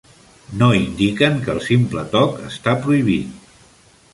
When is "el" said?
1.55-1.61